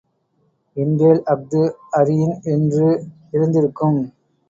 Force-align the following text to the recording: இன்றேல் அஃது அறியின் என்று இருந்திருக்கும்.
இன்றேல் 0.77 1.21
அஃது 1.25 1.61
அறியின் 1.91 2.35
என்று 2.47 2.87
இருந்திருக்கும். 3.31 4.01